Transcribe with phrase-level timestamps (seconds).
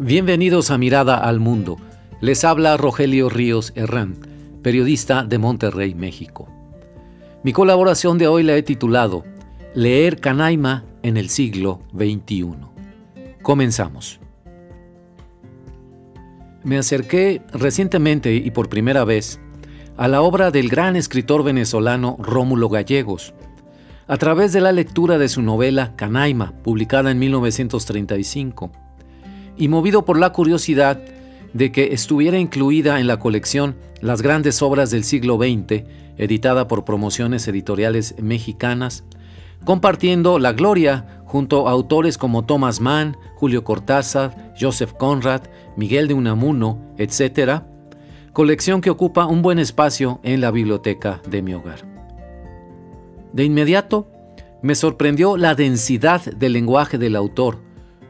[0.00, 1.76] Bienvenidos a Mirada al Mundo.
[2.20, 4.14] Les habla Rogelio Ríos Herrán,
[4.62, 6.48] periodista de Monterrey, México.
[7.42, 9.24] Mi colaboración de hoy la he titulado
[9.74, 12.46] Leer Canaima en el siglo XXI.
[13.42, 14.20] Comenzamos.
[16.62, 19.40] Me acerqué recientemente y por primera vez
[19.96, 23.34] a la obra del gran escritor venezolano Rómulo Gallegos,
[24.06, 28.70] a través de la lectura de su novela Canaima, publicada en 1935
[29.58, 31.00] y movido por la curiosidad
[31.52, 35.84] de que estuviera incluida en la colección Las grandes obras del siglo XX,
[36.16, 39.04] editada por Promociones Editoriales Mexicanas,
[39.64, 45.42] compartiendo la gloria junto a autores como Thomas Mann, Julio Cortázar, Joseph Conrad,
[45.76, 47.62] Miguel de Unamuno, etc.,
[48.32, 51.80] colección que ocupa un buen espacio en la biblioteca de mi hogar.
[53.32, 54.06] De inmediato,
[54.62, 57.58] me sorprendió la densidad del lenguaje del autor,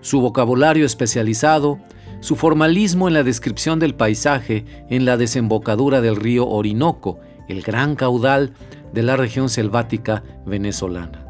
[0.00, 1.78] su vocabulario especializado,
[2.20, 7.94] su formalismo en la descripción del paisaje en la desembocadura del río Orinoco, el gran
[7.96, 8.52] caudal
[8.92, 11.24] de la región selvática venezolana.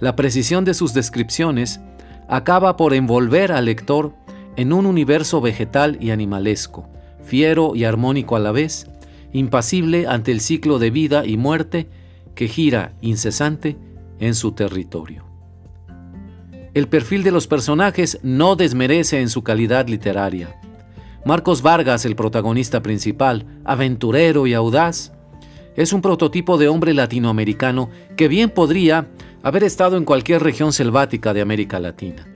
[0.00, 1.80] La precisión de sus descripciones
[2.28, 4.14] acaba por envolver al lector
[4.56, 6.88] en un universo vegetal y animalesco,
[7.22, 8.88] fiero y armónico a la vez,
[9.32, 11.88] impasible ante el ciclo de vida y muerte
[12.34, 13.76] que gira incesante
[14.18, 15.29] en su territorio.
[16.72, 20.60] El perfil de los personajes no desmerece en su calidad literaria.
[21.24, 25.12] Marcos Vargas, el protagonista principal, aventurero y audaz,
[25.76, 29.08] es un prototipo de hombre latinoamericano que bien podría
[29.42, 32.28] haber estado en cualquier región selvática de América Latina.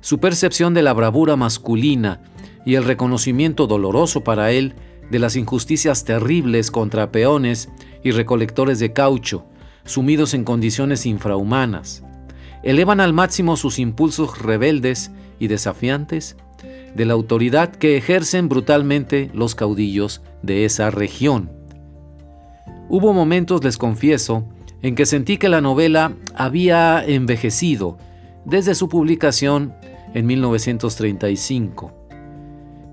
[0.00, 2.20] Su percepción de la bravura masculina
[2.66, 4.74] y el reconocimiento doloroso para él
[5.10, 7.70] de las injusticias terribles contra peones
[8.04, 9.46] y recolectores de caucho,
[9.84, 12.02] sumidos en condiciones infrahumanas,
[12.66, 16.36] elevan al máximo sus impulsos rebeldes y desafiantes
[16.96, 21.52] de la autoridad que ejercen brutalmente los caudillos de esa región.
[22.88, 24.48] Hubo momentos, les confieso,
[24.82, 27.98] en que sentí que la novela había envejecido
[28.44, 29.72] desde su publicación
[30.12, 31.92] en 1935.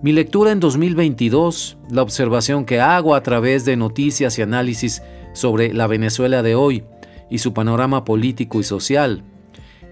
[0.03, 5.01] Mi lectura en 2022, la observación que hago a través de noticias y análisis
[5.33, 6.83] sobre la Venezuela de hoy
[7.31, 9.23] y su panorama político y social,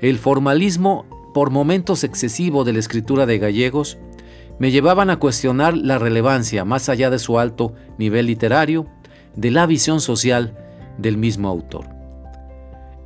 [0.02, 4.00] el formalismo por momentos excesivo de la escritura de Gallegos
[4.60, 8.88] me llevaban a cuestionar la relevancia, más allá de su alto nivel literario,
[9.36, 10.58] de la visión social
[10.98, 11.86] del mismo autor.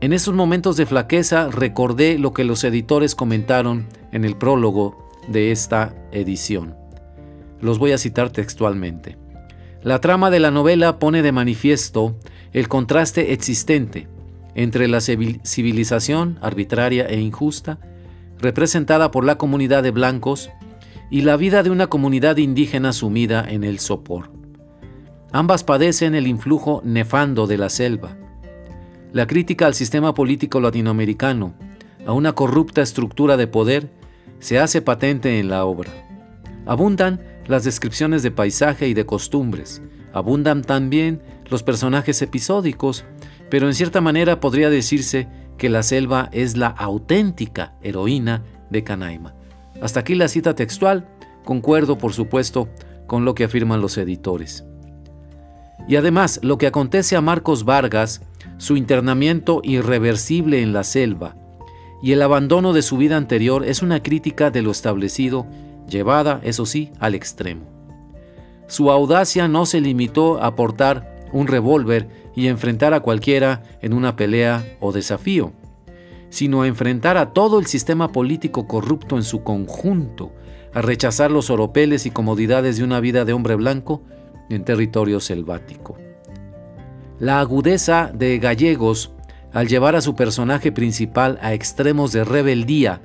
[0.01, 5.51] En esos momentos de flaqueza recordé lo que los editores comentaron en el prólogo de
[5.51, 6.75] esta edición.
[7.61, 9.17] Los voy a citar textualmente.
[9.81, 12.15] La trama de la novela pone de manifiesto
[12.53, 14.07] el contraste existente
[14.55, 17.77] entre la civilización arbitraria e injusta,
[18.39, 20.49] representada por la comunidad de blancos,
[21.11, 24.31] y la vida de una comunidad indígena sumida en el sopor.
[25.31, 28.17] Ambas padecen el influjo nefando de la selva.
[29.13, 31.53] La crítica al sistema político latinoamericano,
[32.07, 33.89] a una corrupta estructura de poder,
[34.39, 35.91] se hace patente en la obra.
[36.65, 39.81] Abundan las descripciones de paisaje y de costumbres,
[40.13, 43.05] abundan también los personajes episódicos
[43.55, 49.33] pero en cierta manera podría decirse que la selva es la auténtica heroína de Canaima.
[49.81, 51.07] Hasta aquí la cita textual,
[51.45, 52.67] concuerdo por supuesto
[53.07, 54.65] con lo que afirman los editores.
[55.87, 58.23] Y además, lo que acontece a Marcos Vargas,
[58.57, 61.37] su internamiento irreversible en la selva
[62.03, 65.47] y el abandono de su vida anterior es una crítica de lo establecido,
[65.87, 67.63] llevada, eso sí, al extremo.
[68.67, 74.15] Su audacia no se limitó a portar un revólver y enfrentar a cualquiera en una
[74.15, 75.51] pelea o desafío,
[76.29, 80.31] sino enfrentar a todo el sistema político corrupto en su conjunto,
[80.73, 84.01] a rechazar los oropeles y comodidades de una vida de hombre blanco
[84.49, 85.97] en territorio selvático.
[87.19, 89.11] La agudeza de Gallegos
[89.51, 93.01] al llevar a su personaje principal a extremos de rebeldía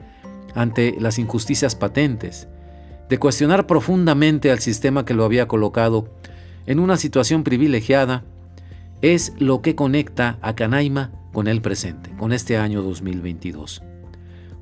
[0.55, 2.47] ante las injusticias patentes,
[3.09, 6.09] de cuestionar profundamente al sistema que lo había colocado
[6.67, 8.25] en una situación privilegiada
[9.03, 13.83] es lo que conecta a Canaima con el presente, con este año 2022.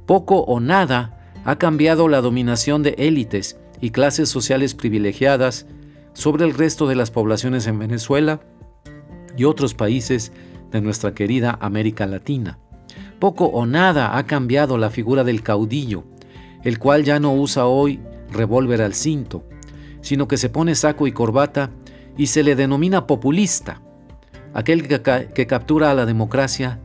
[0.07, 5.67] Poco o nada ha cambiado la dominación de élites y clases sociales privilegiadas
[6.13, 8.41] sobre el resto de las poblaciones en Venezuela
[9.37, 10.33] y otros países
[10.71, 12.59] de nuestra querida América Latina.
[13.19, 16.05] Poco o nada ha cambiado la figura del caudillo,
[16.65, 18.01] el cual ya no usa hoy
[18.31, 19.45] revólver al cinto,
[20.01, 21.71] sino que se pone saco y corbata
[22.19, 23.81] y se le denomina populista,
[24.53, 26.81] aquel que, captura a la democracia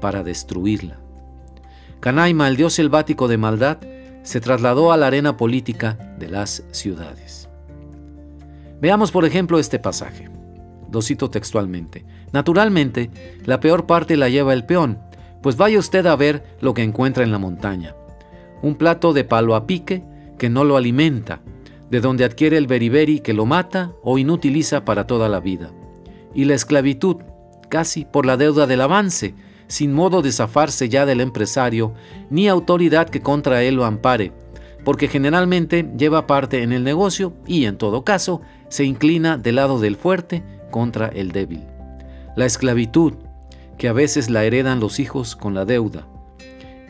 [0.00, 0.96] para destruirla.
[2.00, 3.78] Canaima, el dios selvático de maldad,
[4.22, 7.48] se trasladó a la arena política de las ciudades.
[8.80, 10.30] Veamos por ejemplo este pasaje.
[10.90, 12.04] Lo cito textualmente.
[12.32, 13.10] Naturalmente,
[13.44, 14.98] la peor parte la lleva el peón,
[15.42, 17.94] pues vaya usted a ver lo que encuentra en la montaña.
[18.62, 20.02] Un plato de palo a pique
[20.38, 21.40] que no lo alimenta,
[21.90, 25.70] de donde adquiere el beriberi que lo mata o inutiliza para toda la vida.
[26.34, 27.16] Y la esclavitud,
[27.68, 29.34] casi por la deuda del avance,
[29.66, 31.94] sin modo de zafarse ya del empresario,
[32.30, 34.32] ni autoridad que contra él lo ampare,
[34.84, 39.80] porque generalmente lleva parte en el negocio y, en todo caso, se inclina del lado
[39.80, 41.66] del fuerte contra el débil.
[42.36, 43.14] La esclavitud,
[43.76, 46.06] que a veces la heredan los hijos con la deuda.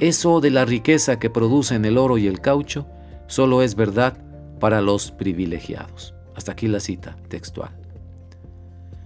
[0.01, 2.87] Eso de la riqueza que producen el oro y el caucho,
[3.27, 4.17] solo es verdad
[4.59, 6.15] para los privilegiados.
[6.35, 7.71] Hasta aquí la cita textual.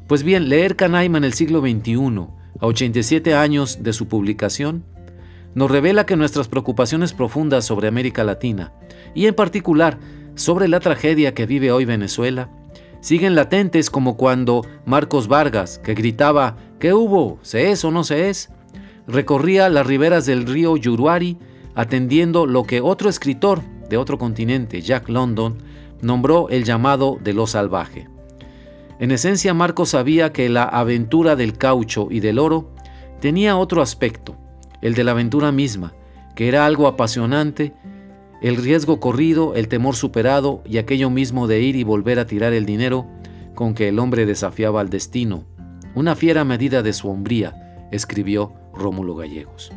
[0.06, 2.26] Pues bien, leer Canaima en el siglo XXI,
[2.60, 4.84] a 87 años de su publicación,
[5.54, 8.72] nos revela que nuestras preocupaciones profundas sobre América Latina,
[9.14, 9.98] y en particular
[10.34, 12.50] sobre la tragedia que vive hoy Venezuela,
[13.00, 17.38] siguen latentes como cuando Marcos Vargas, que gritaba ¿Qué hubo?
[17.42, 18.50] ¿Se es o no se es?
[19.06, 21.38] recorría las riberas del río Yuruari
[21.74, 25.58] atendiendo lo que otro escritor de otro continente, Jack London,
[26.00, 28.08] nombró el llamado de lo salvaje.
[28.98, 32.70] En esencia, Marcos sabía que la aventura del caucho y del oro
[33.20, 34.34] tenía otro aspecto,
[34.80, 35.92] el de la aventura misma,
[36.34, 37.74] que era algo apasionante
[38.40, 42.52] el riesgo corrido, el temor superado y aquello mismo de ir y volver a tirar
[42.52, 43.06] el dinero
[43.54, 45.44] con que el hombre desafiaba al destino.
[45.94, 49.70] Una fiera medida de su hombría, escribió Rómulo Gallegos.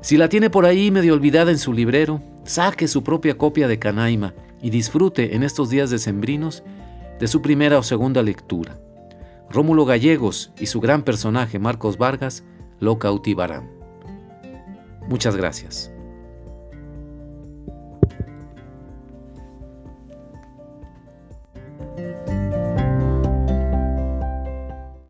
[0.00, 3.78] Si la tiene por ahí medio olvidada en su librero, saque su propia copia de
[3.78, 6.62] Canaima y disfrute en estos días decembrinos
[7.20, 8.78] de su primera o segunda lectura.
[9.50, 12.44] Rómulo Gallegos y su gran personaje Marcos Vargas
[12.80, 13.70] lo cautivarán.
[15.08, 15.92] Muchas gracias.